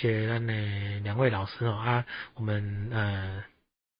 [0.00, 0.54] 谢谢咱的
[1.00, 3.44] 两位老师哦啊，我们呃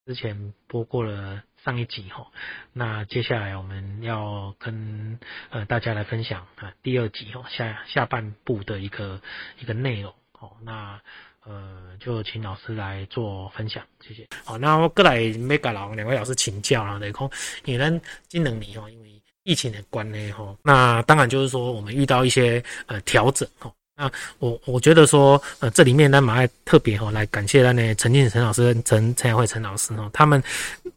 [0.07, 2.27] 之前播过了上一集哈，
[2.73, 9.21] 那接下来我们要跟呃大家来分享啊第二集哦下下半部的一个
[9.59, 10.99] 一个内容哦，那
[11.45, 14.27] 呃就请老师来做分享，谢谢。
[14.43, 17.31] 好，那我过来没跟老两位老师请教啊，来讲，
[17.67, 23.71] 因为咱今两年哦，因为疫情的关系哈，那当然就是说我们遇到一些呃调整哈。
[24.01, 30.43] 那我我觉得说，呃，这里面呢，马爱特别哈来感谢那陈进陈老师、陈陈雅慧陈老师哈，他们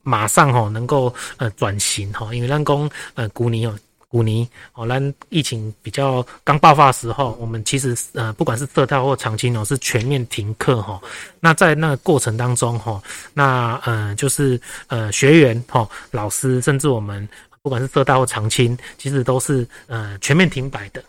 [0.04, 3.78] 马上哈能够呃转型哈，因为咱讲呃古尼哦
[4.08, 10.98] 古尼哦，咱疫情比较刚爆发的时候，我们其实呃不管是浙大或长青哦是全面停课哈。
[11.42, 17.28] 那在那个过程当中哈，那呃就是呃学员哈、老师甚至我们
[17.62, 21.04] 不管是浙大或长青，其实都是呃全面停摆的。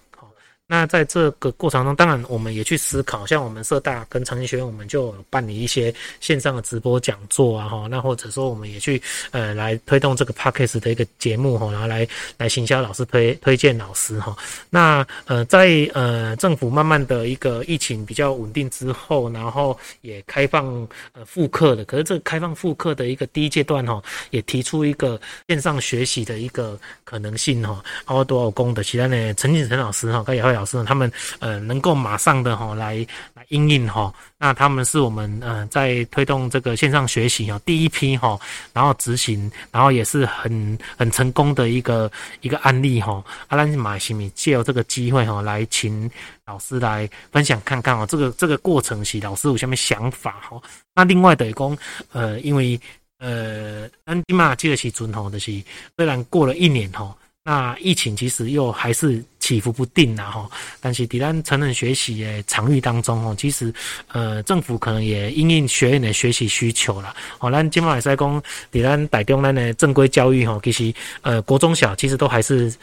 [0.66, 14.34] 那在这个过程中，当然我们也去思考，像我们社大跟长青学院，我们就办理一些线上的直播讲座啊，哈，那或者说我们也去呃来推动这个 Podcast 的一个节目哈，然后来来行销老师推推荐老师哈。
[14.70, 20.66] 那呃在呃政府慢慢的一个疫情比较稳定之后，然后也开放
[21.12, 30.53] 呃复课的，可是这开放复课的一个第一阶段哈，也提出一个线上学习的一个可能性哈，然后多少功的，其他呢陈景成老师哈，他也会。
[30.54, 31.10] 老师他们
[31.40, 38.38] 呃能够马上的哈来来应应哈，那他们是我们呃在推动这个线上学习哦第一批哈，
[38.72, 42.10] 然后执行，然后也是很很成功的一个
[42.40, 43.22] 一个案例哈。
[43.48, 46.10] 阿兰马西米借由这个机会哈，来请
[46.46, 50.60] 老师来分享看看哦，这个这个过程是老师有什么想法哈？
[50.94, 51.76] 那另外的讲
[52.12, 52.80] 呃，因为
[53.18, 55.52] 呃，安迪玛这个时阵吼，就是
[55.96, 57.14] 虽然过了一年哈。
[57.46, 60.48] 那疫情其实又还是起伏不定呐哈，
[60.80, 63.70] 但是在咱成人学习的场域当中哦，其实
[64.08, 72.74] 呃政府可能也因应学员的学习需求了哦，咱今麦来讲，在咱台中咱的正规教育哈，其实呃国中小其实都还是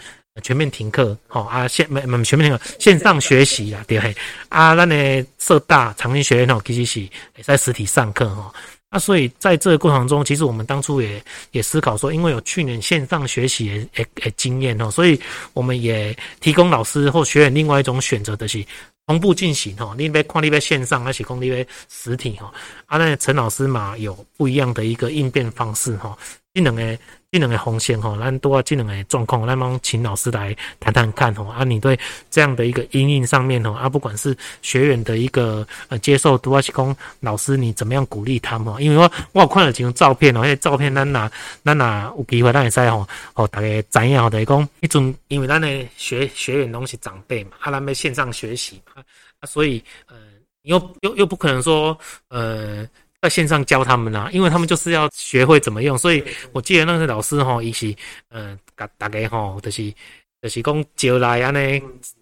[0.44, 4.16] 全面停课哈啊线没没全面停课线上学习啦对嘿
[4.50, 8.54] 啊，咱的社大长青学院哦，其实是也在实体上课哈。
[8.94, 15.18] 那所以在这个过程中，其实我们当初也也思考说，因为有去年线上学习的诶经验哦，所以
[15.54, 18.62] 我们也提供老师或学员另外一种选择的是
[19.08, 22.52] 同步进行哈，另外看你别线上，还是讲你别实体哈。
[22.86, 26.18] 啊，那陈老师嘛有不一样的一个应变方式哈，
[26.54, 26.98] 这两个。
[27.34, 31.46] 这两个红线哈，咱都要这两个状况，咱帮请老师来谈谈看吼。
[31.46, 31.98] 啊，你对
[32.30, 38.84] 这样的一个阴影上面吼，啊，不管是学员的一个呃接受度，还是讲老师你怎么样鼓励他们？
[38.84, 41.32] 因为我我看了几张照片哦，那些照片咱拿
[41.64, 49.02] 咱拿有机会咱会使吼，哦，大家知影吼，就是讲一种，因为咱的学学员拢是长辈嘛，啊，咱要线上学习嘛，
[49.40, 50.18] 啊，所以呃，
[50.64, 51.98] 又又又不可能说
[52.28, 52.86] 呃。
[53.22, 56.24] 在线上教他们啊，因为他们就是要学会怎么用，所以
[56.54, 57.94] 我记得那个老师吼，伊是
[58.32, 59.94] 嗯，大大家吼，就是
[60.42, 61.80] 就是讲招来安尼，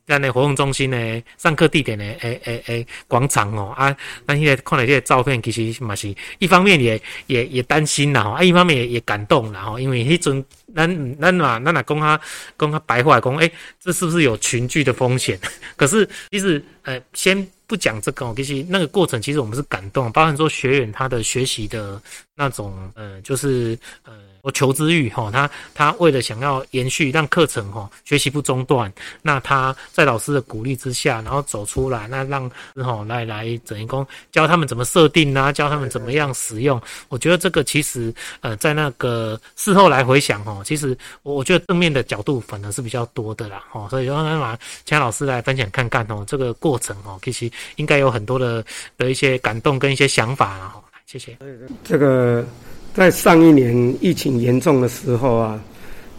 [0.07, 3.95] 安尼活动中心的，上课地点的，诶诶诶，广场哦啊，
[4.25, 10.45] 那现在看了这些照片，其实嘛是，一方面也也也担心啦吼，啊，一方面也也感动啦，吼，因为迄阵
[10.75, 12.19] 咱咱嘛，咱若讲他
[12.57, 13.49] 讲他白话讲，诶，
[13.79, 15.39] 这是不是有群聚的风险？
[15.77, 17.47] 可是其实呃，先。
[17.69, 22.01] 不讲这个，其实那个过程，其实我们是感动，包含说学员他的学习的
[22.35, 24.13] 那种，呃，就是呃。
[24.41, 28.91] 我求知欲哈，他他为了想要延续让课程哈学习不中断，
[29.21, 36.81] 那他在老师的鼓励之下，然后走出来，那让哈来来整一工教他们怎么设定啊，教他们怎么样使用。
[37.09, 48.63] 我觉得这个其实呃在那个事后来回想哈，其实我我觉得正面的角度反而是比较多的啦哈，所以让让请老师来分享看看哦，这个过程哦，其实应该有很多的
[48.97, 51.37] 的一些感动跟一些想法啦哈，谢谢。
[51.83, 52.45] 这个。
[52.93, 55.61] 在上一年疫情严重的时候啊，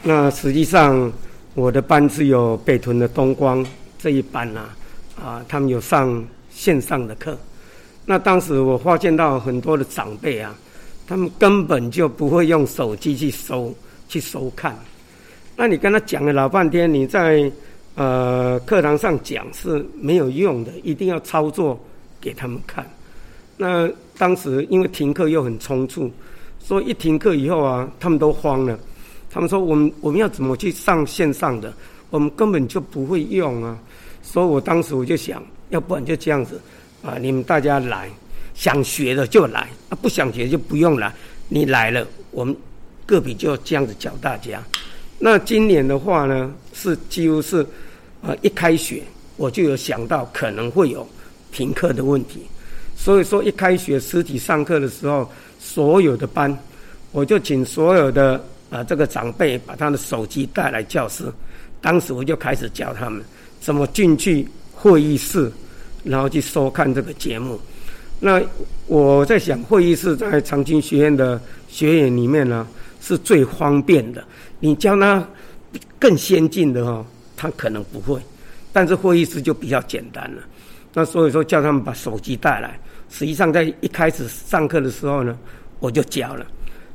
[0.03, 1.13] 那实际上
[1.55, 3.65] 我的班只有北屯的东光
[3.99, 4.61] 这一班呐，
[5.21, 7.37] 啊，他们有上线上的课。
[8.07, 10.57] 那当时我发现到很多的长辈啊，
[11.07, 13.75] 他们根本就不会用手机去收
[14.09, 14.79] 去收看。
[15.57, 17.51] 那你跟他讲了老半天，你在
[17.95, 21.79] 呃课堂上讲是没有用的，一定要操作
[22.21, 22.89] 给他们看。
[23.59, 23.87] 那
[24.17, 26.11] 当时因为停课又很匆促。
[26.71, 28.79] 说一停课以后啊，他们都慌了。
[29.29, 31.75] 他们说：“我们我们要怎么去上线上的？
[32.11, 33.77] 我们根本就不会用啊！”
[34.23, 36.61] 所以我当时我就想，要不然就这样子
[37.03, 38.09] 啊，你们大家来，
[38.55, 41.13] 想学的就来，啊，不想学就不用来。
[41.49, 42.55] 你来了，我们
[43.05, 44.63] 个别就这样子教大家。
[45.19, 47.67] 那今年的话呢，是几乎是
[48.23, 49.03] 啊，一开学
[49.37, 51.05] 我就有想到可能会有
[51.51, 52.43] 停课的问题。
[53.03, 55.27] 所以说，一开学实体上课的时候，
[55.59, 56.55] 所有的班，
[57.13, 58.39] 我就请所有的
[58.69, 61.25] 啊这个长辈把他的手机带来教室。
[61.81, 63.25] 当时我就开始教他们
[63.59, 65.51] 怎么进去会议室，
[66.05, 67.59] 然后去收看这个节目。
[68.19, 68.39] 那
[68.87, 72.69] 我在想，会议室在长青学院的学员里面呢，
[73.01, 74.23] 是最方便的。
[74.59, 75.27] 你教他
[75.99, 77.03] 更先进的哦，
[77.35, 78.21] 他可能不会。
[78.75, 80.43] 但是会议室就比较简单了。
[80.93, 82.79] 那所以说叫他们把手机带来。
[83.11, 85.39] 实际上在一开始上课的时候呢，
[85.81, 86.47] 我就教了。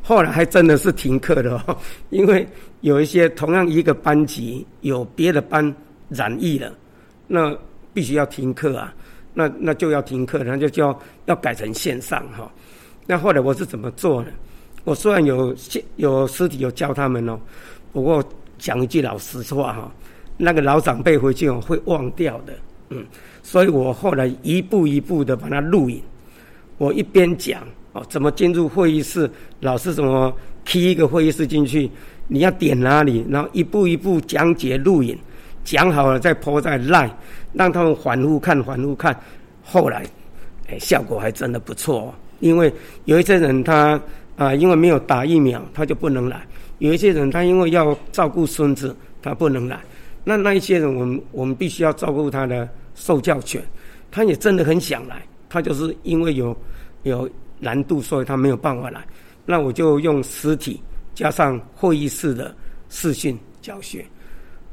[0.01, 1.77] 后来还真的是停课的哦，
[2.09, 2.47] 因为
[2.81, 5.75] 有一些同样一个班级有别的班
[6.09, 6.71] 染疫了，
[7.27, 7.55] 那
[7.93, 8.93] 必须要停课啊。
[9.33, 12.49] 那那就要停课，那就叫要改成线上哈。
[13.05, 14.29] 那后来我是怎么做呢？
[14.85, 15.53] 我虽然有
[15.97, 17.37] 有实体有教他们哦，
[17.91, 18.23] 不过
[18.57, 19.91] 讲一句老实话哈，
[20.37, 22.53] 那个老长辈回去哦会忘掉的，
[22.91, 23.03] 嗯，
[23.45, 26.01] 所以我后来一步一步的把它录影。
[26.79, 27.61] 我一边讲
[27.93, 31.87] 哦，怎么进入会议室，老师怎么踢一个会议室进去，
[32.27, 35.15] 你要点哪里，然后一步一步讲解录影，
[35.63, 37.11] 讲好了再 po 在 line。
[37.53, 39.15] 让他们反复看，反复看，
[39.63, 40.03] 后来，
[40.67, 42.13] 哎，效果还真的不错哦。
[42.39, 42.73] 因为
[43.05, 44.01] 有一些人他
[44.37, 46.37] 啊、因为没有打疫苗，他就不能来；
[46.79, 49.79] 有一些人他因为要照顾孙子，他不能来。
[50.23, 53.61] 那那一些人，我们我们必须要照顾他的受教权，
[54.09, 56.57] 他也真的很想来，他就是因为有
[57.03, 59.05] 有难度，所以他没有办法来。
[59.45, 60.81] 那我就用实体
[61.13, 62.55] 加上会议室的
[62.89, 64.03] 视讯教学，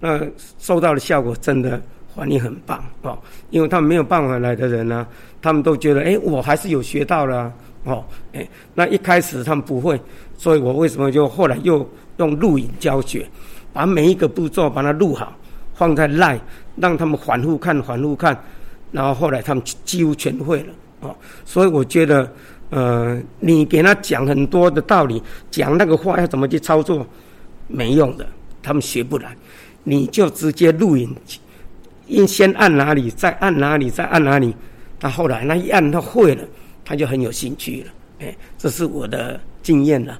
[0.00, 0.20] 那
[0.58, 1.80] 收到的效果真的。
[2.14, 5.06] 反应很棒哦，因为他们没有办法来的人呢、
[5.40, 7.50] 他们都觉得，哎，我还是有学到了、
[7.84, 8.04] 哦，
[8.34, 9.98] 哎，那一开始他们不会，
[10.36, 11.88] 所以我为什么就后来又
[12.18, 13.26] 用录影教学，
[13.72, 15.34] 把每一个步骤把它录好，
[15.72, 16.38] 放在 LINE，
[16.76, 18.36] 让他们反复看，反复看，
[18.90, 22.30] 然后后来他们几乎全会了哦，所以我觉得，
[22.70, 27.06] 呃，你给他讲很多的道理，讲那个话要怎么去操作，
[27.68, 28.26] 没用的，
[28.62, 29.36] 他们学不来，
[29.84, 31.14] 你就直接录影。
[32.08, 34.54] 应先按哪里，再按哪里，再按哪里。
[35.00, 36.44] 他后来那一按，他会了，
[36.84, 37.90] 他就很有兴趣了。
[38.20, 40.18] 哎，这是我的经验了。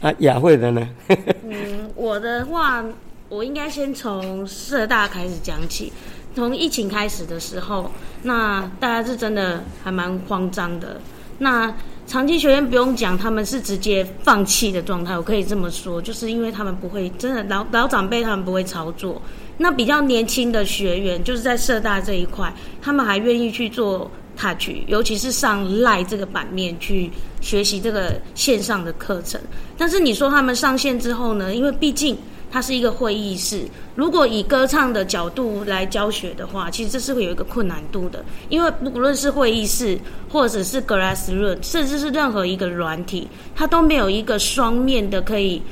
[0.00, 0.88] 啊，雅慧的呢？
[1.48, 2.84] 嗯，我的话，
[3.30, 5.92] 我应该先从社大开始讲起。
[6.34, 7.88] 从疫情开始的时候，
[8.22, 11.00] 那大家是真的还蛮慌张的。
[11.38, 11.72] 那
[12.08, 15.16] 长期学院不用讲，他们是直接放弃的状态。
[15.16, 19.22] 我可以这么说，就是因为他们不会，真的老老长辈他们不会操作。
[19.56, 27.08] 那比较年轻的学员，就是在社大这一块，他们还愿意去做 touch，尤其是上赖这个版面去
[27.40, 29.40] 学习这个线上的课程。
[29.78, 31.54] 但是你说他们上线之后呢？
[31.54, 32.16] 因为毕竟
[32.50, 33.62] 它是一个会议室，
[33.94, 38.24] 如果以歌唱的角度来教学的话，其实这是会有一个困难度的。
[38.48, 39.98] 因为不论是会议室，
[40.28, 45.62] 或者是 Glassroom，甚至是任何一个软体，它都没有一个双面的可以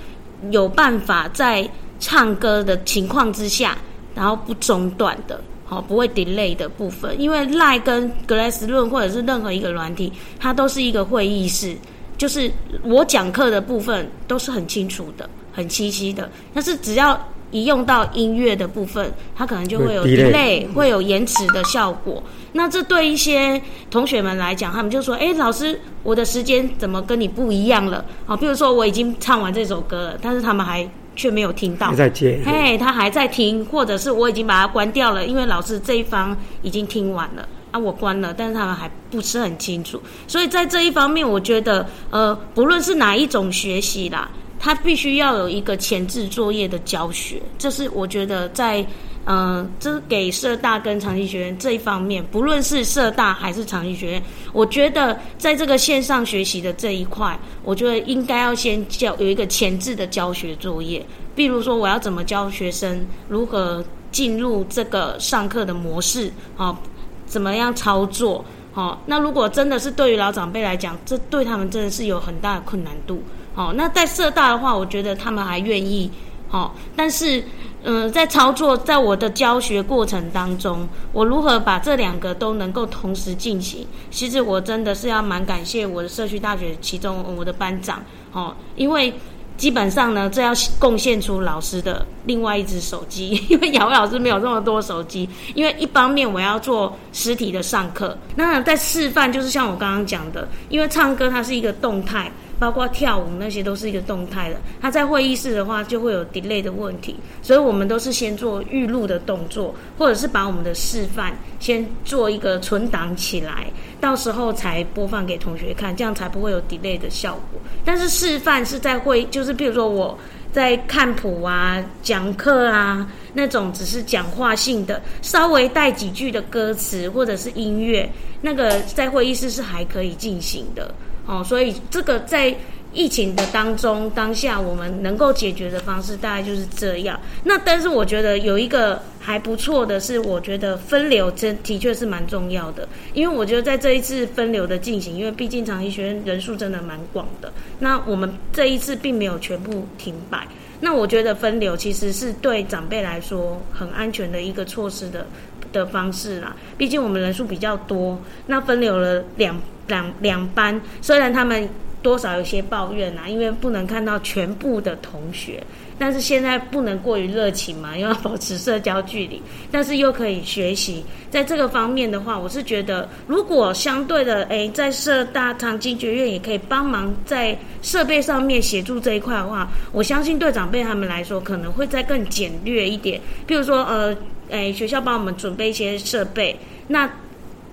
[0.51, 1.69] 有办法在。
[2.01, 3.77] 唱歌的情况之下，
[4.15, 11.77] 然后不中断的，好，不会 delay 的部分，因为 l i e 跟 Glassroom 或者是任何一个软体，它都是一个会议室，
[12.17, 12.49] 就是
[12.85, 22.23] 我讲课的部分都是很清楚的、很清晰的，但是只要一用到音乐的部分，它可能就会有 delay，会有延迟的效果。
[22.53, 23.61] 那这对一些
[23.91, 30.89] 同学们来讲，他们就说：“哎，老师，我的时间怎么跟你不一样了？”啊，比如说我已经唱完这首歌了，但是他们还。
[31.19, 48.85] 却没有听到，在接，嘿，他还在听，或者是我已经把它关掉了，因为老师这一方已经听完了啊，我关了，但是他们还不是很清楚，所以在这一方面，我觉得，呃，不论是哪一种学习啦，他必须要有一个前置作业的教学，这是我觉得在。
[49.31, 54.23] 嗯，这是给社大跟长期学院这一方面，不论是社大还是长期学院，
[54.55, 61.05] 我觉得在这个线上学习的这一块，我觉得应该要先教有一个前置的教学作业。
[61.35, 66.83] 比如说，我要怎么教学生如何进入这个上课的模式，好，
[67.27, 69.03] 怎么样操作，好。
[69.05, 73.23] 那如果真的是对于老长辈来讲，这对他们真的是有很大的困难度。
[73.59, 76.09] 哦，那在社大的话，我觉得他们还愿意，
[76.51, 77.43] 哦，但是。
[77.85, 83.87] 嗯，在操作，在我的教学过程当中，我如何把这两个都能够同时进行？
[84.11, 89.15] 其实我真的是要蛮感谢我的社区大学其中我的班长，哦，因为
[89.57, 102.31] 基本上呢，这要贡献出老师的另外一只手机， 因为姚老师没有这么多手机，因为一方面我要做实体的上课，那在示范就是像我刚刚讲的，因为唱歌它是一个动态。
[102.59, 104.57] 包括跳舞那些都是一个动态的。
[104.81, 113.67] 他在会议室的话就会有 delay 的问题，所以我们都是先做预录的动作，或者是把我们的示范先做一个存档起来，
[114.01, 117.61] 到时候才播放给同学看，这样才不会有 delay 的效果。
[117.85, 120.19] 但是示范是在会，就是比如说我。
[120.51, 128.11] 在看谱啊、讲课啊那种只是讲话性的，稍微带几句的歌词或者是音乐，
[128.41, 130.93] 那个在会议室是还可以进行的
[131.29, 131.45] 哦。
[131.45, 132.53] 所以这个在。
[132.95, 137.21] 疫情的当中，当下我们能够解决的方式大概就是这样。
[137.45, 142.89] 那但是我觉得有一个还不错的是，我觉得分流真的确是蛮重要的。
[143.13, 150.49] 因为我觉得在这一次分流的进行，因为毕竟长期学院人数真的蛮广的，那我们这一次并没有全部停摆。
[150.81, 155.27] 那我觉得分流其实是对长辈来说很安全的一个措施的
[155.73, 156.55] 的方式啦。
[156.77, 161.69] 毕竟我们人数比较多，那分流了两两两班，虽然他们。
[162.01, 165.61] 多少有些抱怨呐、啊，因为不能看到全部的同学，
[165.99, 183.21] 但是现在不能过于热情嘛，又要保持社交距离， 但是又可以学习，在这个方面的话，我是觉得，如果相对的，诶，在社大长庚学院也可以帮忙在设备上面协助这一块的话，我相信对长辈他们来说，可能会再更简略一点。
[183.45, 184.17] 比如说，呃，
[184.51, 187.11] 诶，学校帮我们准备一些设备，那。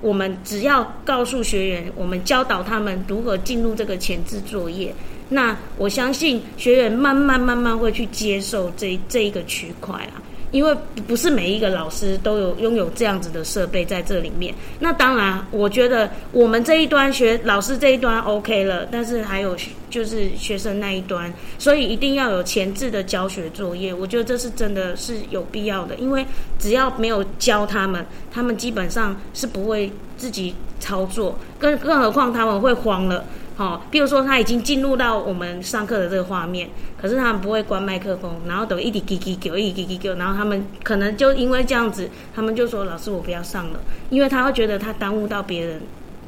[0.01, 4.93] 我们只要告诉学员，我们教导他们如何进入这个前置作业，
[5.29, 10.21] 那我相信学员慢慢慢慢会去接受这这一个区块啊。
[10.51, 10.75] 因为
[11.07, 14.53] 不是每一个老师都有拥有这样子的设备在这里面。
[14.79, 19.55] 那当然，我觉得我们这一端学老师这一端 OK 了，但是还有
[19.89, 23.93] 就是学生那一端，所以一定要有前置的教学作业。
[23.93, 26.25] 我觉得这是真的是有必要的，因为
[26.57, 33.25] 只要没有教他们，他们基本上是不会自己操作，更更何况他们会慌了。
[33.57, 36.69] 好，比如说他已经进入到我们上课的这个画面，
[37.01, 45.81] 可是他们不会关麦克风，然后都一滴滴滴叫，一滴滴滴叫，然后他们可能就因为这样子，他们就说老师我不要上了，因为他会觉得他耽误到别人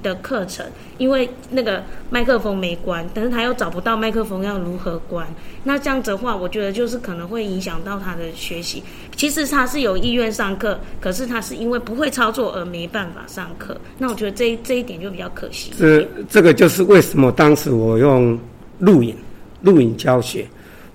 [0.08, 0.66] 的课程，
[0.98, 5.28] 因为那个麦克风没关，但是他又找不到麦克风要如何关，
[5.64, 8.82] 那这样子的话，我觉得就是可能会影响到他的学习。
[9.16, 13.76] 其实他是有意愿上课，可是他是因为不会操作而没办法上课。
[13.98, 15.72] 那我觉得这一这一点就比较可惜。
[15.78, 18.38] 这这个就是为什么当时我用
[18.80, 19.16] 录影
[19.62, 20.48] 录影教学，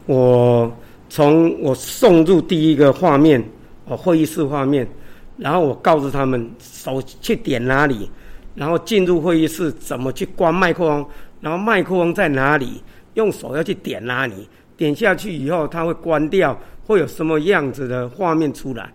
[0.07, 0.73] 我
[1.09, 3.43] 从我送入第一个画面
[3.87, 4.89] 哦，会议室画面，
[5.37, 8.09] 然后我告诉他们手去点哪里。
[8.55, 11.07] 然后进入会议室怎么去关麦克风？
[11.41, 12.83] 然后麦克风在哪里？
[13.15, 14.49] 用手要去点哪里？
[14.77, 18.93] 点下去以后它会关掉，会有什么样子的画面出来？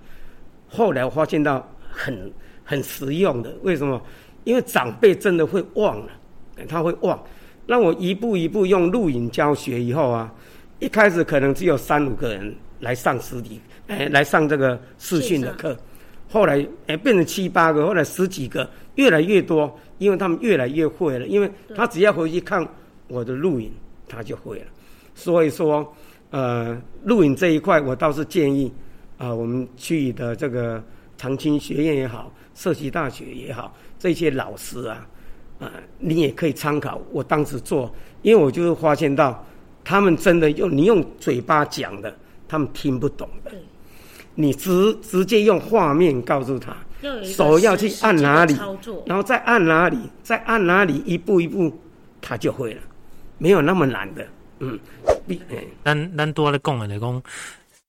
[0.67, 2.31] 后来我发现到很
[2.63, 4.01] 很实用的，为什么？
[4.43, 6.11] 因为长辈真的会忘了，
[6.67, 7.21] 他会忘。
[7.65, 10.33] 那我一步一步用录影教学以后啊，
[10.79, 15.77] 一开始可能只有三五个人来上实体，哎，来上这个视讯的课。
[16.29, 21.25] 后来哎变成七八个，后来十几个，越来越多，因为他们越来越会了。
[21.27, 22.67] 因为他只要回去看
[23.07, 23.72] 我的录影，
[24.07, 24.65] 他就会了。
[25.15, 25.96] 所以说，
[26.29, 28.72] 呃，录影这一块，我倒是建议
[29.17, 30.84] 啊、呃，我们去的这个
[31.17, 35.07] 长青学院也好，社区大学也好，这些老师啊，
[35.60, 37.91] 啊、呃，你也可以参考我当时做，
[38.22, 39.43] 因为我就是发现到，
[39.84, 42.13] 他们真的用你用嘴巴讲的，
[42.48, 43.51] 他们听不懂的。
[44.39, 46.77] 你直直接用画面告诉他，
[47.24, 48.56] 手要去按哪里，
[49.03, 51.75] 然后再按哪里，再按哪里，一步一步，
[52.22, 52.82] 他就会了，
[53.39, 54.27] 没有那么难的。
[54.60, 54.79] 嗯，
[55.84, 57.24] 咱咱多咧讲的讲，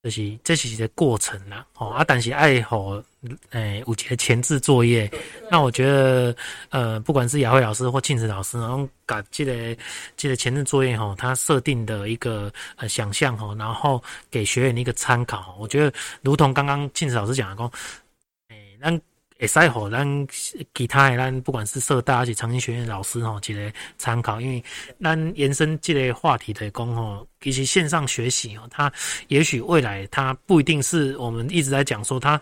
[0.02, 1.66] 就是这是一个过程啦。
[1.76, 3.02] 哦啊，但是爱好，
[3.50, 5.10] 诶、欸，有一个前置作业。
[5.50, 6.36] 那我觉得，
[6.70, 9.76] 呃，不管是雅慧老师或庆慈老师，然后搞这个
[10.16, 15.56] 这个前置作业哈，他设定的一个呃想象哈，然后给学员一个参考。
[15.58, 17.66] 我觉得，如同刚刚庆慈老师讲的讲，
[18.48, 19.00] 诶、欸，咱。
[19.40, 20.26] 会使互咱
[20.74, 24.60] 其他的咱不管是社大还是长青学院老师吼，一个参考，因为
[25.00, 28.92] 咱延伸这个话题的讲吼，其实线上学习哦，它
[29.28, 32.40] 也许未来它不一定是我们一直在讲说它。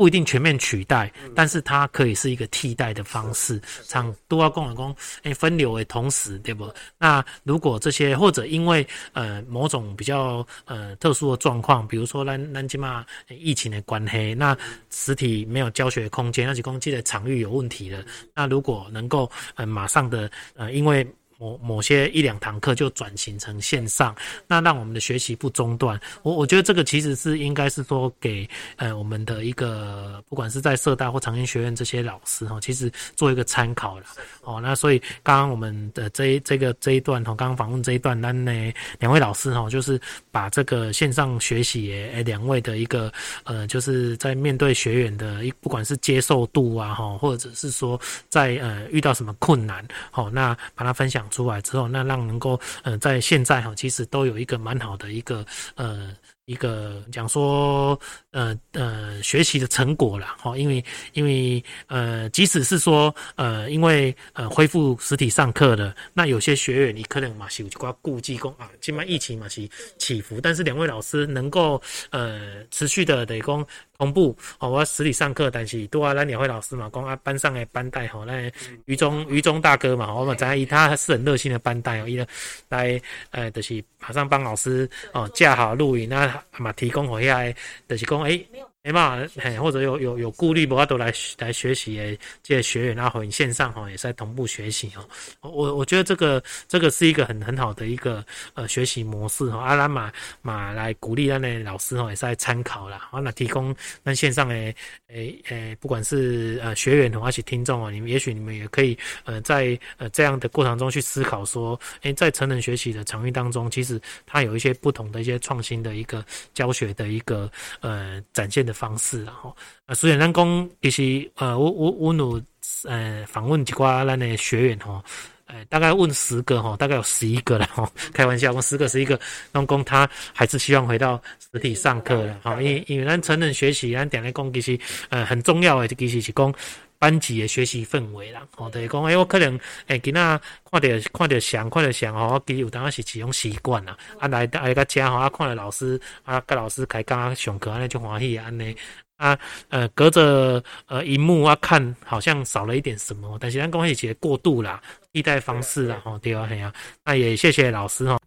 [0.00, 3.60] 不一定全面取代，但是它可以是一个替代的方式。
[3.84, 6.72] 像都要共同诶分流的同时，对不？
[6.96, 14.56] 那如果这些或者因为呃某种比较呃特殊的状况，比如说咱咱今嘛疫情的关系，那
[14.88, 18.02] 实体没有教学空间，那几公斤的场域有问题了。
[18.34, 21.06] 那如果能够呃马上的呃因为
[21.40, 24.14] 某某些一两堂课就转型成线上，
[24.46, 25.98] 那让我们的学习不中断。
[26.22, 34.04] 我我觉得这个其实是应该是说给呃我们的一个不管是在社大或长青学院这些老师哈，其实做一个参考了
[34.42, 34.60] 哦。
[34.60, 38.52] 那所以刚刚我们的这一这个这一段哈，刚刚访问这一段，那呢
[38.98, 39.98] 两位老师哈，就是
[40.30, 43.10] 把这个线上学习诶两位的一个
[43.44, 51.26] 呃，就是在面对学员的一不管是接受度啊哈，或者是说在呃遇到什么困难，好那把它分享。
[51.30, 55.44] 出来之后，那让能够呃，在现在哈，其实都有一个蛮好的一个
[55.76, 56.14] 呃。
[56.46, 57.96] 一个讲说，
[58.32, 73.64] 呃呃，学习的成果了哈，因为因为呃，即使是说呃，因为呃恢复实体上课了，那有些学员你可能嘛是有一挂顾忌讲啊，现在疫情嘛是起伏，但是两位老师能够呃持续的得讲
[74.00, 78.50] 同步哦，我要实体上课，但是多啊，咱两位老师嘛，讲啊班上的班代吼，那
[78.86, 82.26] 于中于中大哥嘛，我们在他是很热心的班代哦，伊
[82.70, 82.98] 来
[83.30, 86.42] 呃就是马上帮老师哦架好录影那。
[86.58, 87.54] 嘛，提供回来
[87.88, 88.46] 就是讲，诶
[88.82, 95.06] 没办法，嘿，或者有有有顾虑，不要都来来学习诶，这些学员然后你线上哈也是在同步学习哦。
[95.42, 99.58] 我我觉得这个这个是一个很很好的一个呃学习模式哈。
[99.58, 100.10] 阿拉玛
[100.40, 103.06] 马来鼓励那的老师哈也是在参考啦。
[103.12, 104.74] 啊，那提供那线上诶
[105.08, 118.80] 诶诶，不管是呃学员同还是听众啊，你们也许你们也可以呃在呃这样的过程中去思考说，诶，在成人学习的场域当中，其实它有一些不同的一些创新的一个教学的一个呃展现的。
[118.80, 122.42] 方式然后啊，虽然咱讲其实呃，我我我有
[122.84, 125.04] 呃访问几寡咱的学员吼，
[125.44, 129.20] 呃，大概问十个吼，大概有十一个了吼，开玩笑，问十个十一个，
[129.52, 131.20] 拢讲他还是希望回到
[131.52, 134.78] 实体上课了哈，因为因为咱成人学习，咱点来讲其实
[135.10, 136.54] 呃很重要的，其实是讲
[137.00, 140.40] 班级的学习氛围啦，吼，就是讲诶，我可能诶，囡仔
[140.70, 148.76] 看着看着想看着想吼，其实有当时是一种习惯啦，啊来来个家吼，啊看着老师啊，跟老师开讲啊上课安尼就欢喜安尼。
[149.16, 149.38] 啊，
[149.68, 154.80] 呃，隔着呃荧幕啊看，好像少了一点什么，但是咱讲一些过渡啦，
[155.12, 156.72] 替代方式啦，吼，对啊，嘿啊，
[157.04, 158.18] 那也谢谢老师哈。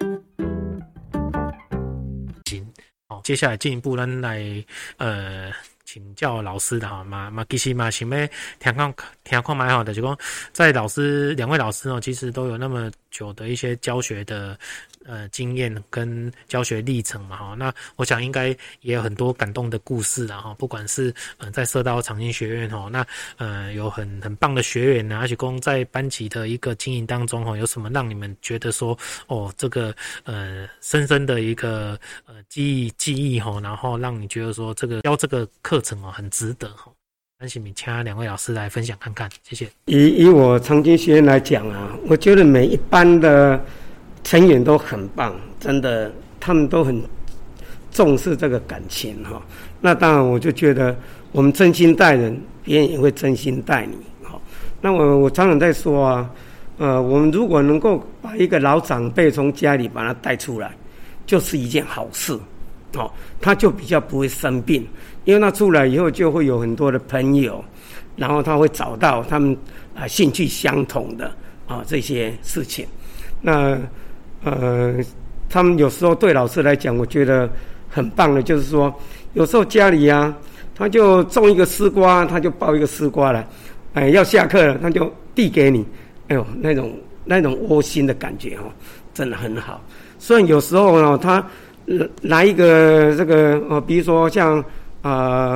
[2.46, 2.64] 行，
[3.08, 4.64] 好，接下来进一步咱来
[4.98, 5.52] 呃
[5.94, 8.28] 请教老师的哈，嘛嘛其实嘛想要
[8.60, 8.92] 听看
[9.24, 10.18] 听看蛮好的，就讲
[10.52, 14.60] 在老师两位老师哦，其实都有那么久的一些教学的。
[15.06, 28.98] 呃，经验跟教学历程嘛，哈，那我想应该也有很多感动的故事了，哈，不管是呃在社道长青学院，哈，那呃有很很棒的学员呢，而且公在班级的一个经营当中，哈，有什么让你们觉得说，
[29.28, 36.90] 哦，这个呃深深的一个呃记忆记忆，哈，然后让你觉得说这个教这个课程哦很值得，哈，
[37.44, 39.68] 那请你请两位老师来分享看看，谢谢。
[39.88, 43.60] 以以我长青学院来讲啊，我觉得每一班的。
[44.24, 47.04] 成员都很棒，真的，他们都很
[47.92, 49.42] 重视这个感情哈。
[49.82, 50.96] 那当然，我就觉得
[51.34, 53.98] 我们真心待人，别人也会真心待你。
[54.24, 54.42] 好，
[54.80, 56.32] 那我我常常在说啊，
[56.78, 60.72] 呃，我们如果能够把一个老长辈从家里把他带出来，
[61.26, 62.40] 就是一件好事。
[62.94, 64.88] 好，他就比较不会生病，
[65.26, 67.64] 因为他出来以后就会有很多的朋友，
[68.16, 69.58] 然后他会找到他们
[69.96, 71.32] 啊兴趣相同的
[71.68, 72.86] 啊这些事情。
[73.42, 73.78] 那
[74.44, 74.96] 呃，
[75.50, 77.50] 他们有时候对老师来讲，我觉得
[77.90, 78.94] 很棒的，就是说，
[79.34, 80.36] 有时候家里啊，
[80.76, 83.48] 他就种一个丝瓜，他就抱一个丝瓜来，
[83.94, 85.86] 哎，要下课了，他就递给你，
[86.28, 86.94] 哎呦，那种
[87.26, 88.64] 那种窝心的感觉哦，
[89.14, 89.82] 真的很好。
[90.20, 91.46] 虽然有时候呢，他
[92.22, 94.60] 来一个这个呃，比如说像
[95.02, 95.12] 啊、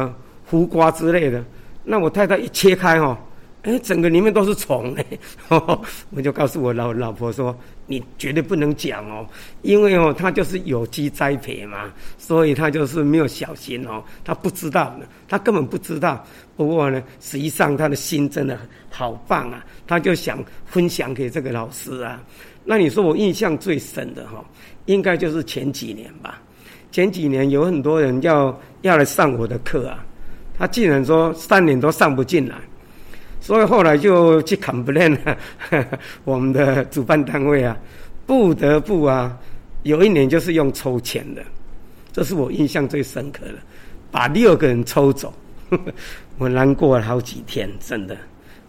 [0.05, 1.43] 呃、胡瓜之类的，
[1.83, 3.17] 那我太太一切开哈。
[3.63, 5.05] 哎，整个里面都是虫哎，
[6.11, 7.53] 我就告诉我老老婆说，
[7.87, 9.25] 你绝对不能讲哦，
[9.61, 16.23] 因为哦，他就是有机栽培嘛，所以他就是没有小心哦，他不知道呢，他根本不知道。
[16.55, 22.21] 不过呢，实际上他的心真的好棒啊，他就想分享给这个老师啊。
[22.65, 24.43] 那你说我印象最深的哈，
[24.85, 26.41] 应该就是前几年吧。
[26.91, 30.05] 前几年有很多人要要来上我的课啊，
[30.57, 32.55] 他竟然说三年都上不进来。
[33.39, 35.17] 所以后来就去 complain，
[36.25, 37.77] 我们的主办单位啊，
[38.25, 39.37] 不得不啊，
[39.83, 41.41] 有一年就是用抽签的，
[42.11, 43.53] 这是我印象最深刻的，
[44.11, 45.33] 把六个人抽走，
[46.37, 48.17] 我难过了好几天，真的，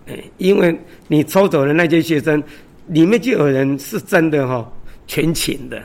[0.06, 0.78] 哎，因为
[1.08, 2.40] 你抽走的那些学生，
[2.86, 4.70] 里面就有人是真的哈，
[5.08, 5.82] 全勤的，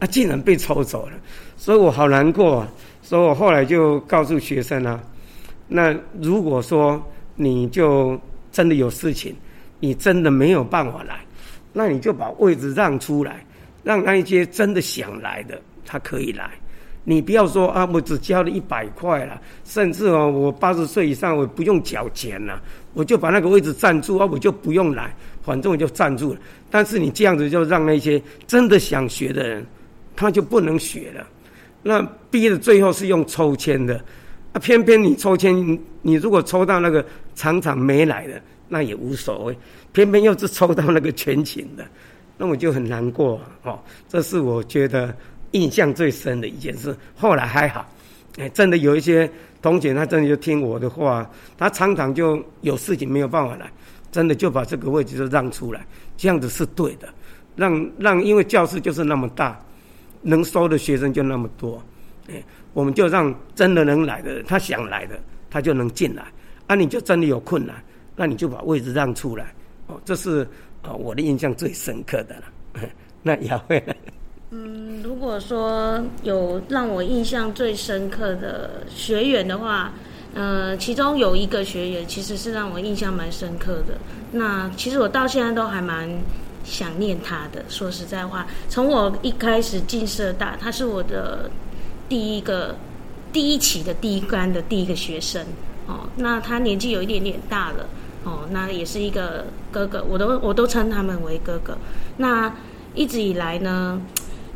[0.00, 1.12] 啊，竟然被抽走了，
[1.56, 2.68] 所以我好难过啊，
[3.00, 5.00] 所以我后来就告诉学生啊，
[5.68, 7.02] 那如果说。
[7.38, 8.20] 你就
[8.52, 9.34] 真的有事情，
[9.80, 11.20] 你真的没有办法来，
[11.72, 13.46] 那你就把位置让出来，
[13.82, 16.50] 让那一些真的想来的他可以来。
[17.04, 22.60] 你不要说啊，我只交了一百块了，甚至哦，我八十岁以上我不用缴钱了，
[22.92, 26.40] 我就把那个位置占住啊，我就不用来，反正我就占住了。
[26.70, 29.64] 但是你这样子就让那些真的想学的人，
[30.14, 31.26] 他就不能学了。
[31.82, 34.04] 那毕业的最后是用抽签的，
[34.52, 37.02] 啊，偏偏你抽签，你如果抽到那个
[37.38, 39.56] 常常没来的，那也无所谓，
[39.92, 41.86] 偏偏又是抽到那个全勤的，
[42.36, 43.80] 那我就很难过哦。
[44.08, 45.14] 这是我觉得。
[45.52, 47.90] 印象最深的一件事，后来还好，
[48.36, 49.26] 哎，真的有一些
[49.62, 53.72] 同学，他真的就听我的话，他常常就有事情没有办法来，
[54.12, 55.86] 真的就把这个位置就让出来，
[56.18, 57.08] 这样子是对的，
[57.56, 59.58] 让让，因为教室就是那么大，
[60.20, 61.82] 能收的学生就那么多，
[62.28, 62.34] 哎，
[62.74, 66.24] 我们就让真的能来的，他想来的，他就能进来，
[66.68, 67.74] 啊，你就真的有困难，
[68.14, 69.52] 那你就把位置让出来，
[69.88, 70.46] 哦，这是
[70.82, 72.82] 啊我的印象最深刻的了，
[73.22, 73.82] 那也会。
[74.50, 79.92] 嗯，如果说有让我印象最深刻的学员的话，
[80.34, 83.98] 呃，其中有一个学员其实是让我印象蛮深刻的。
[84.30, 86.08] 那其实我到现在都还蛮
[86.64, 87.64] 想念他的。
[87.68, 91.50] 说实在话，从我一开始进社大，他是我的
[92.08, 92.74] 第一个
[93.32, 95.44] 第一期的第一班的第一个学生
[95.88, 96.06] 哦。
[96.14, 97.84] 那他年纪有一点点大了
[98.24, 101.76] 哦，那也是一个哥哥，我都我都称他们为哥哥。
[102.16, 102.52] 那
[102.94, 104.00] 一直以来呢，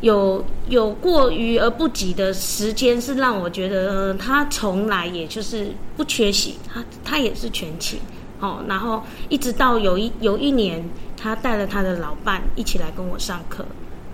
[0.00, 8.00] 有有过于而不及的时间，是让我觉得，呃，他从来也就是不缺席，他他也是全勤，
[8.40, 10.84] 哦，然后一直到有一有一年，
[11.16, 13.64] 他带了他的老伴一起来跟我上课，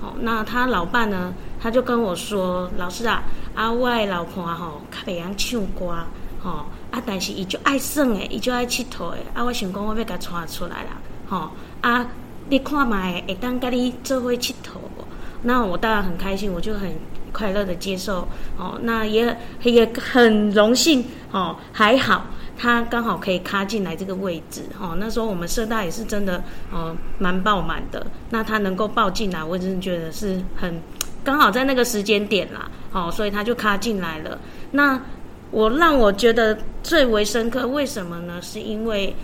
[0.02, 3.22] 哦，那他老伴呢，他就跟我说，老师啊，
[3.54, 5.96] 啊，外老婆吼，较袂晓唱歌，
[6.42, 10.96] 吼，啊，但是伊就爱耍诶，伊就爱佚佗诶，啊，我想讲我要甲带出来啦，
[11.28, 12.06] 吼，啊，
[12.48, 14.78] 你看卖会当甲你做伙佚佗。
[15.42, 16.92] 那我当然很开心，我就很
[17.32, 18.76] 快乐的接受哦。
[18.82, 24.96] 那也也很荣幸哦，还好他刚好可以卡进来这个位置哦。
[24.98, 28.04] 那时候我们社大也是真的哦，蛮爆满的。
[28.30, 30.82] 那他能够报进来，我真的觉得是很
[31.22, 32.68] 刚好在那个时间点啦。
[32.92, 34.36] 哦，所以他就卡进来了。
[34.72, 35.00] 那
[35.50, 38.40] 我让我觉得最为深刻，为什么呢？
[38.42, 39.14] 是因为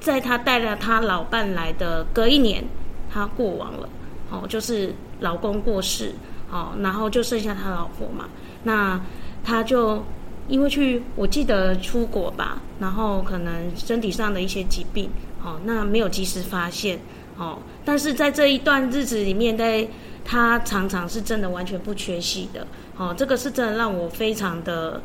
[0.00, 2.64] 在他带了他老伴来的隔一年，
[3.12, 3.88] 他过往了
[4.30, 4.94] 哦，就是。
[5.20, 6.12] 老公过世，
[6.50, 8.28] 哦，然后就剩下他老婆嘛。
[8.64, 9.00] 那
[9.42, 10.04] 他就
[10.48, 15.08] 因为去，我记得出国吧，然后可能身体上的一些疾病，
[15.42, 16.98] 哦，那没有及时发现，
[17.38, 17.58] 哦。
[17.84, 19.86] 但是在这一段日子里面，在
[20.24, 22.66] 他常常是真的完全不缺席的，
[22.98, 25.00] 哦，这个是真的让我非常的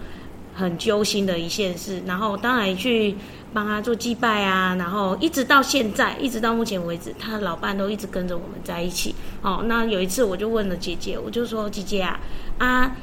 [0.59, 2.03] 很揪心的一件事。
[2.05, 3.15] 然后当然去。
[3.51, 9.15] 帮他做祭拜啊，然后一直到现在，一直到目前为止，他的老伴都一直跟着我们在一起。
[9.41, 12.19] 哦，那有一次我就问了姐姐，我就说姐姐啊，
[12.59, 12.95] 啊，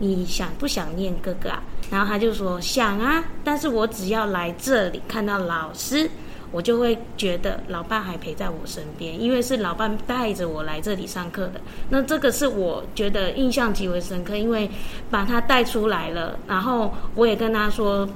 [0.00, 1.62] 你想不想念哥哥啊？
[1.92, 6.10] 然后他就说想啊，但是我只要来这里看到老师，
[6.54, 11.60] 我就会觉得老伴还陪在我身边，因为是老伴带着我来这里上课的。
[11.90, 14.70] 那这个是我觉得印象极为深刻，因为
[15.10, 18.08] 把他带出来了，然后我也跟他说。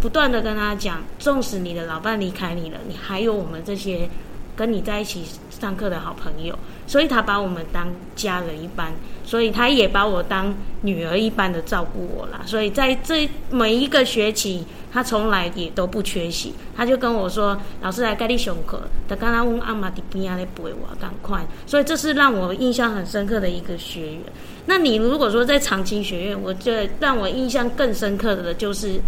[0.00, 4.08] 不断的跟他讲，纵使你的老伴离开你了，你还有我们这些
[4.56, 8.92] 跟你在一起上课的好朋友，所以他把我们当家人一般，
[9.24, 12.40] 所以他也把我当女儿一般的照顾我啦。
[12.44, 16.52] 所以在这每一个学期，他从来也都不缺席。
[16.76, 24.20] 他就跟我说：“老师来盖你上课，他刚刚问阿妈的边啊来陪我，赶快。”所以这是让我印象很深刻的一个学员。
[24.66, 29.00] 那你如果说在长青学院，我觉得让我印象更深刻的就是。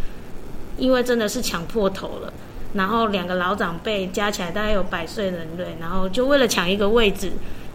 [0.77, 2.33] 因为真的是抢破头了，
[2.73, 7.31] 然后两个老长辈加起来大概有百岁人类，然后就为了抢一个位置，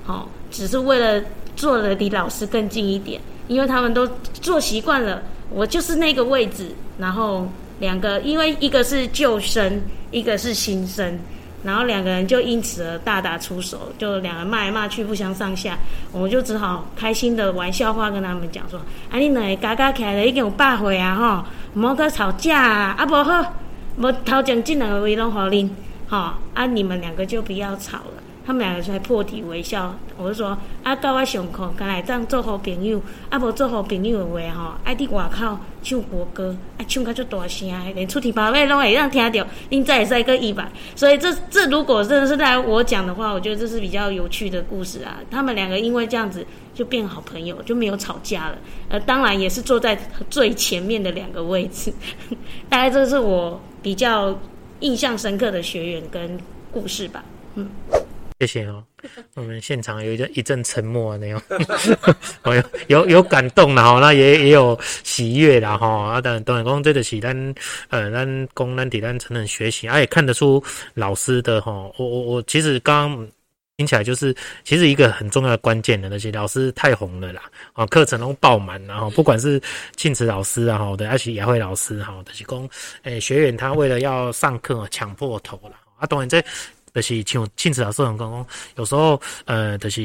[0.05, 1.23] 哦，只是为了
[1.55, 7.47] 坐得离老师更近一点，因为他们都坐习惯了，我就是那个位置，然后
[7.79, 11.19] 两个因为一个是旧生，一个是新生。
[11.61, 15.77] 然后两个人就因此而大打出手，就两个人骂来骂去，不相上下。
[16.13, 18.79] 我们就只好开心的玩笑话跟他们讲说
[19.11, 23.53] ：“啊，你两个嘎嘎起来已经有百回啊，吼，唔好搁吵架啊，啊不好，
[23.97, 25.69] 无头前这两个位拢好恁，
[26.07, 29.93] 吼，啊你们两个就不要吵了。”他们两个才破涕为笑。
[30.17, 40.67] 我就说：“啊，到我上课，刚来这样做好朋友，啊无做好朋友的话，吼，爱伫外口唱国歌，啊唱较足大声，连出题宝贝拢会让听到，恁再会使个一百。
[40.95, 45.19] 所以这这如果真的是在我讲的话，我觉得这是比较有趣的故事啊。
[45.29, 48.57] 他们两个因为这样子就变好朋友，就没有吵架了。
[48.89, 49.95] 呃，当然也是坐在
[50.27, 51.93] 最前面的两个位置。
[52.67, 54.35] 大概这是我比较
[54.79, 56.39] 印象深刻的学员跟
[56.71, 57.23] 故事吧。
[57.53, 57.69] 嗯。
[58.39, 58.81] 谢谢哦。
[59.33, 61.41] 我们现场有一阵一阵沉默那样，
[62.43, 65.87] 我 有有有感动了哈，那也也有喜悦了哈。
[65.87, 67.55] 啊，等等，讲这个是咱
[67.89, 71.71] 呃，咱公咱底咱成人学习，啊，也看得出老师的哈。
[71.97, 73.27] 我我我其实刚
[73.75, 77.41] 听起来就是，其实一个很重要的关键的那些老师太红了啦，
[77.73, 79.61] 啊，课程都爆满，然后不管是
[79.97, 82.69] 庆慈老师啊，哈，的，而且雅慧老师哈，的，是供
[83.03, 86.41] 诶，学员他为了要上课抢破头了，啊，当然这。
[86.93, 90.01] 就是像亲子老师讲讲，有时候呃，就是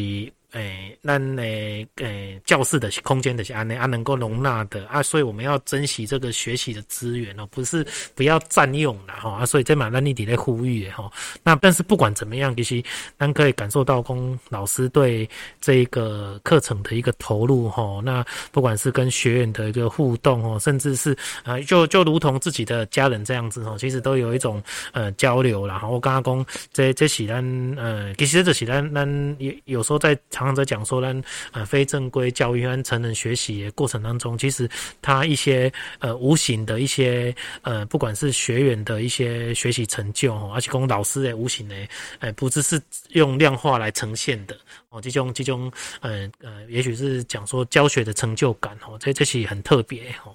[0.55, 11.11] 诶，咱诶诶教室的空间的是安内啊，能够容纳的啊，所以我们要珍惜这个学习的资源哦，不是不要占用了哈啊，所以这嘛咱一直在呼吁哈。
[11.43, 12.83] 那但是不管怎么样，其实
[13.19, 15.29] 咱可以感受到公老师对
[15.61, 18.01] 这个课程的一个投入哈。
[18.05, 24.63] 那不管是跟学员的一个互动哦，甚至是啊，就就如同自己的家人这样子哦，其实都有一种
[24.93, 25.75] 呃交流啦。
[25.75, 26.47] 然后我刚刚讲。
[26.73, 27.45] 这这是咱
[27.77, 34.69] 呃，其实这是咱咱有有时候在常常在讲说咱呃非正规教育跟成人学习的过程当中，其实
[35.01, 41.75] 他一些呃无形的一些呃，不管是学员的一些学习成就哦，而且跟老师的无形的，
[42.21, 42.81] 呃，不只是
[43.11, 44.57] 用量化来呈现的
[44.91, 50.35] 哦，这种这种呃呃，也许是讲说教学的成就感哦，这这是很特别哦。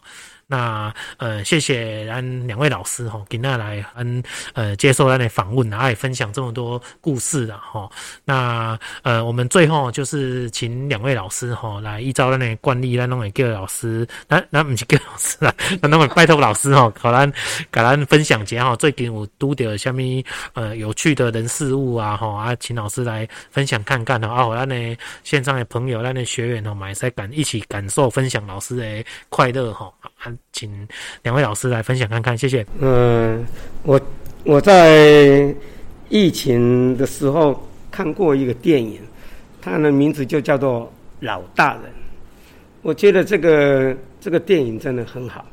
[0.52, 4.22] 那呃，谢谢咱两位老师哈，今天来嗯
[4.54, 7.88] 呃接受咱的访问，然后也分享这么多故事了哈。
[8.26, 17.32] 那呃，我们最后就是请两位老师哈来依照咱的惯例，咱拢会叫老师，那那不是叫老师啦，那那么拜托老师哈，可咱
[17.72, 20.02] 给咱分享一下哈，最近有拄到什么
[20.54, 29.94] 呃有趣的人事物啊哈啊，请老师来分享看看哈，啊，咱的线上的朋友，咱的学员哦，买赛感一起感受分享老师的快乐哈。
[30.22, 30.86] 还请
[31.24, 32.66] 两位老师来分享看看，谢谢。
[32.82, 33.46] 嗯，
[33.84, 34.00] 我
[34.44, 35.56] 我在
[36.10, 39.00] 疫情的时候看过一个电影，
[39.62, 40.82] 它的名字就叫做
[41.26, 41.84] 《老大人》。
[42.82, 45.46] 我觉得这个这个电影真的很好，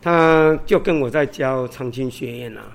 [0.00, 2.74] 它就跟我在教长青学院啊，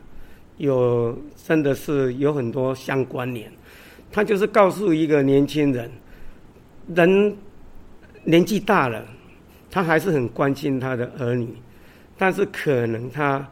[0.58, 3.51] 有真的是有很多相关联。
[4.12, 5.91] 他就是告诉一个年轻人，
[6.93, 7.36] 人
[8.23, 9.03] 年纪大了。
[9.77, 11.47] 他还是很关心他的儿女，
[12.17, 13.47] 但是可能他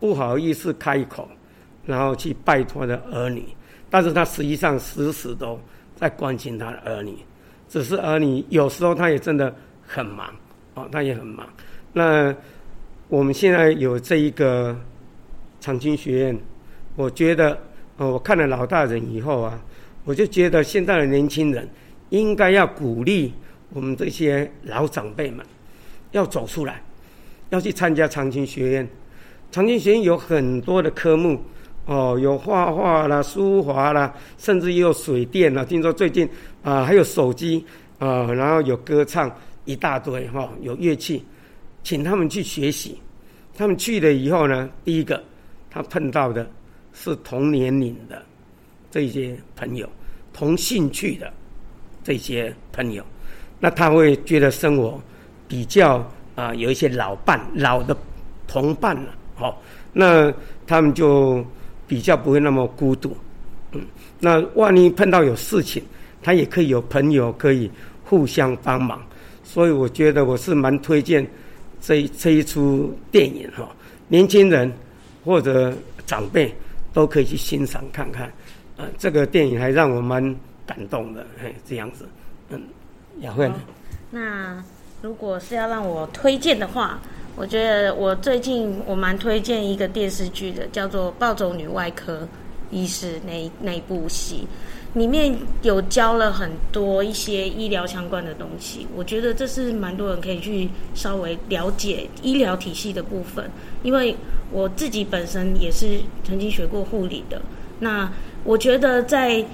[0.00, 1.28] 不好意思开口，
[1.86, 3.44] 然后去拜托的儿女，
[3.88, 5.56] 但是他实际上时时都
[5.94, 7.16] 在关心他的儿女，
[7.68, 9.54] 只是儿女有时候他也真的
[9.86, 10.34] 很忙，
[10.74, 11.48] 哦，他也很忙。
[11.92, 12.34] 那
[13.06, 14.76] 我们现在有这一个
[15.60, 16.38] 长青学院，
[16.96, 17.56] 我觉得，
[17.98, 19.56] 哦，我看了老大人以后啊，
[20.04, 21.68] 我就觉得现在的年轻人
[22.08, 23.32] 应该要鼓励
[23.70, 25.46] 我们这些老长辈们。
[26.12, 26.82] 要走出来，
[27.50, 28.88] 要去参加长青学院。
[29.50, 31.40] 长青学院有很多的科目，
[31.86, 35.64] 哦，有画画啦、书法啦，甚至也有水电啦。
[35.64, 36.28] 听说最近
[36.62, 37.64] 啊、还有手机
[37.98, 41.24] 啊、然后有歌唱一大堆哈、哦，有乐器，
[41.82, 42.98] 请他们去学习。
[43.56, 45.22] 他们去了以后呢，第一个
[45.70, 46.48] 他碰到的
[46.92, 48.22] 是同年龄的
[48.90, 49.88] 这些朋友，
[50.32, 51.32] 同兴趣的
[52.04, 53.02] 这些朋友，
[53.58, 55.00] 那他会觉得生活。
[55.48, 56.06] 比较
[56.36, 57.96] 啊、有一些老伴、老的
[58.46, 59.56] 同伴了，好、哦，
[59.92, 60.32] 那
[60.68, 61.44] 他们就
[61.84, 63.16] 比较不会那么孤独，
[63.72, 63.80] 嗯，
[64.20, 65.82] 那万一碰到有事情，
[66.22, 67.68] 他也可以有朋友可以
[68.04, 69.02] 互相帮忙，
[69.42, 71.26] 所以我觉得我是蛮推荐
[71.80, 73.68] 这一这一出电影哈、哦，
[74.06, 74.72] 年轻人
[75.24, 75.74] 或者
[76.06, 76.54] 长辈
[76.92, 78.32] 都可以去欣赏看看，
[78.76, 80.22] 呃，这个电影还让我蛮
[80.64, 82.08] 感动的，嘿，这样子，
[82.50, 82.62] 嗯，
[83.22, 83.50] 雅慧？
[84.12, 84.62] 那。
[85.00, 86.98] 如果是要让我推荐的话，
[87.36, 92.26] 我觉得我最近我蛮推荐一个电视剧的，叫做《暴走女外科
[92.72, 94.44] 医师》那那部戏，
[94.94, 95.32] 里面
[95.62, 98.88] 有教了很多一些医疗相关的东西。
[98.96, 103.48] 我觉得这是蛮多人可以去稍微了解医疗体系的部分，
[103.84, 104.16] 因为
[104.50, 107.40] 我自己本身也是曾经学过护理的。
[107.78, 108.10] 那
[108.42, 109.44] 我觉得在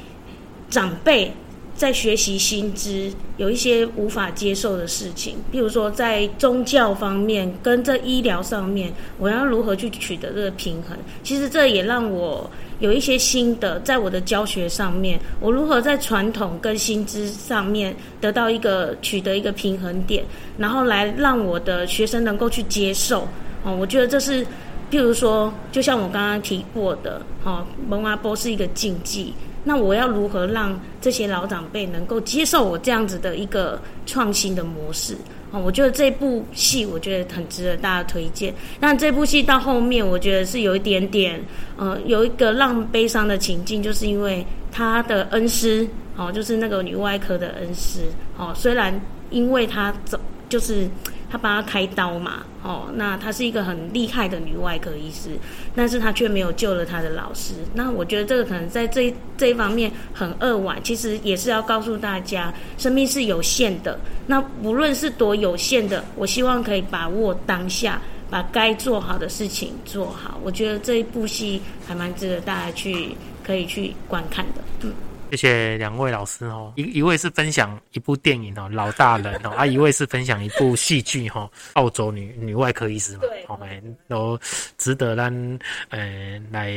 [0.71, 1.31] 长辈。
[1.75, 10.97] 在学习新知，有一些无法接受的事情，比如说在宗教方面跟这医疗上面，我要如何去取得这个平衡？
[11.25, 20.25] 其实这也让我有一些心得，在我的教学上面，我如何在传统跟新知上面得到一个取得一个平衡点，
[20.57, 23.27] 然后来让我的学生能够去接受。
[23.65, 24.45] 哦，我觉得这是，
[24.91, 29.35] 譬如说，就像我刚刚提过的，哦，蒙阿波是一个禁忌。
[29.65, 35.17] 那我要如何让这些老长辈能够接受我这样子的一个创新的模式？
[35.51, 38.55] 哦，我觉得这部戏我觉得很值得大家推荐。
[38.79, 41.41] 但这部戏到后面，我觉得是有一点点，
[41.77, 48.01] 呃，有一个让悲伤的情境，就是因为他的恩师哦，就是那个女外科的恩师
[48.37, 49.01] 哦，虽然
[49.31, 50.89] 因为他走就是。
[51.35, 55.31] 他帮他开刀嘛，哦，那她是一个很厉害的女外科医师，
[55.75, 57.55] 但是她却没有救了她的老师。
[57.75, 63.99] 那我觉得这个可能在这这一方面很扼腕，其实也是要告诉大家，生命是有限的。
[64.29, 70.39] 那无论是多有限的，我希望可以把握当下，把该做好的事情做好。
[70.45, 73.09] 我觉得这一部戏还蛮值得大家去
[73.45, 74.93] 可以去观看的，嗯。
[75.37, 83.61] 谢谢两位老师哦，一一位是分享一部电影哦，老大人哦，啊，一位是分享一部戏剧哈，澳洲女女外科医师嘛，对，好，
[84.07, 84.39] 都
[84.79, 86.73] 值得咱呃来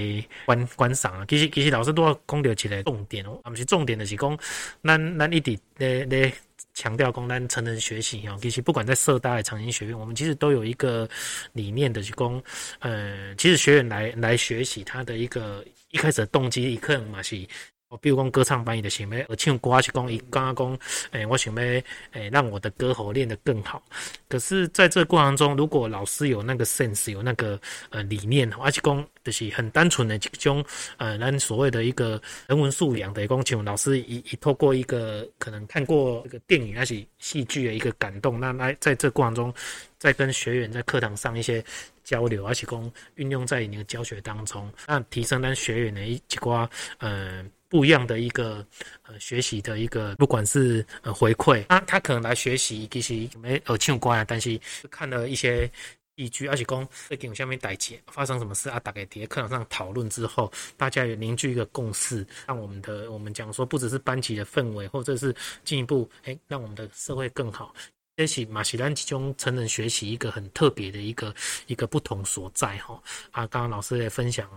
[0.46, 1.26] 观观赏啊。
[1.28, 4.36] 其实其实老师都要讲到一个重点哦，啊，不是重点的是讲，
[4.84, 6.34] 咱咱一直咧咧
[6.74, 11.08] 强调讲咱成人学习哦，其实不管在社大的长青学院，我们其实都有一个
[11.54, 12.42] 理念的，是讲，
[12.80, 17.46] 呃，其实学员来来学习，他的一个一开始的动机，一刻嘛是。
[17.90, 20.80] 哦，比如讲歌唱班，伊就想要而唱歌，是讲伊刚刚讲，
[21.12, 23.82] 诶，我想要诶，让我的歌喉练得更好。
[24.28, 27.58] 可是，在这过程中，如果老师有那个 sense，有那个
[27.90, 30.62] 呃理念，而且讲就是很单纯的这种
[30.98, 39.54] 呃，咱所谓的一个人文素养的一种，请老师一一透过一个可能看过一个电影，还是戏剧的一个感动，那来在这过程中，
[39.98, 41.64] 再跟学员在课堂上一些
[42.04, 47.46] 交流，而且讲运用在你的教学当中，那提升咱学员的一几挂呃。
[47.70, 48.66] 不一样的一个
[49.04, 55.70] 呃学习的一个，不管是呃回馈，他他可能来学习其实没耳听关啊，但是看了一些
[56.16, 67.76] 依据，而且讲在给我下面带节发生什么事啊，大概在课堂上讨论之后，大家也凝聚一个共识，让我们的我们讲说不只是班级的氛围，或者是进一步哎让我们的社会更好，
[68.16, 71.36] 这是马西兰其中成人学习一个很特别的一个
[71.68, 73.00] 一个不同所在哈
[73.30, 74.50] 啊，刚刚老师也分享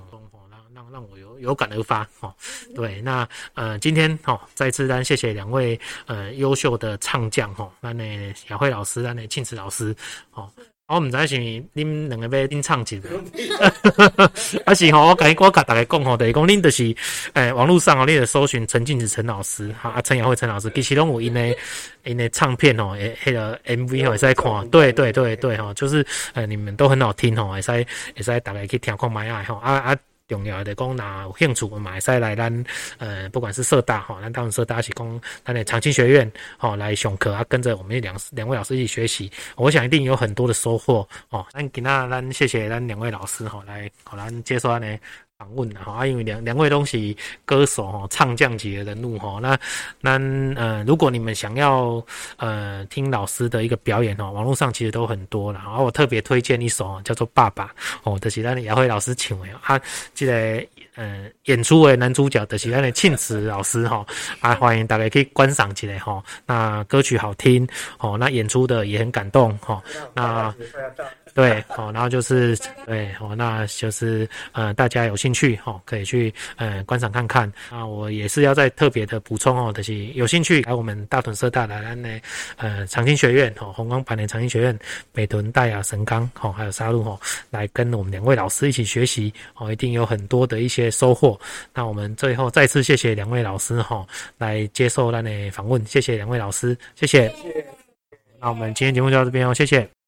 [0.75, 2.33] 让让我有有感而发哦，
[2.75, 8.05] 对，那呃今天哦再次单谢谢两位呃优秀的唱将吼，那呢
[8.49, 9.95] 雅慧老师，那呢庆慈老师
[10.33, 10.49] 哦，
[10.87, 11.35] 我唔知是
[11.75, 13.09] 恁两个要恁唱几个，
[14.65, 16.95] 啊是吼我跟我甲大家讲吼，就是讲恁就是
[17.35, 21.57] 诶网络上哦，你的搜寻陈静子陈老师哈啊陈雅慧陈老师，其实拢有因的
[22.05, 27.87] 因的唱片吼，诶迄个 MV 哦会使看，对对对对吼，就是呃你们都很好听吼，会使会
[28.23, 29.97] 使大家去听看买爱吼啊啊。
[30.31, 32.65] 重要的讲，那有兴趣我们还来咱
[32.99, 41.45] 呃，不管是社大哈，咱当然社大是讲咱的长青学院哈来上课啊，跟着我们两两位老师一起学习，我想一定有很多的收获哦。
[41.53, 44.99] 那今仔咱谢谢咱两位老师哈，来好咱接受咱的
[45.41, 49.39] 访问哈啊，因为两两位都是歌手哈，唱将级的人物哈。
[49.41, 49.59] 那
[49.99, 50.19] 那
[50.55, 52.05] 呃，如果你们想要
[52.37, 55.59] 呃听老师的一个表演哦，网络上其实都很多了。
[55.59, 57.65] 然后我特别推荐一首叫做《爸爸》
[58.03, 59.81] 哦，就是让亚辉老师请的啊，
[60.13, 60.63] 记得
[61.01, 64.05] 呃演出的男主角的是咱的庆慈老师哈
[64.41, 66.23] 啊，欢迎大家可以观赏起来哈。
[66.45, 67.67] 那歌曲好听
[67.99, 69.83] 哦，那演出的也很感动哈。
[70.15, 70.55] 那
[71.33, 77.87] 对，好，然后就是对，好，那就是呃，大家有兴趣哈，可以去呃观赏看看啊。
[77.87, 82.21] 我也是要再特别的补充哦，就是有兴趣来我们大屯社大来咱的
[82.57, 84.77] 呃长青学院哦，红光版的长青学院，
[85.13, 91.39] 北屯大雅神冈哦，还有沙鹿哦，来跟我们两位老师一起学习哦，一定有很多的一些些收获。
[91.73, 94.05] 那我们最后再次谢谢两位老师哈，
[94.39, 97.33] 来接受咱的访问，谢谢两位老师，谢谢。
[98.41, 100.00] 那我们今天节目就到这边哦，谢谢。